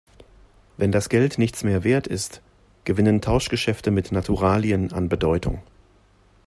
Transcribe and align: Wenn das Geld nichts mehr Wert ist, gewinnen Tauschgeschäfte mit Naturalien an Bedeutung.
Wenn 0.77 0.91
das 0.91 1.09
Geld 1.09 1.37
nichts 1.37 1.63
mehr 1.63 1.83
Wert 1.83 2.07
ist, 2.07 2.41
gewinnen 2.85 3.21
Tauschgeschäfte 3.21 3.91
mit 3.91 4.11
Naturalien 4.11 4.91
an 4.93 5.09
Bedeutung. 5.09 5.61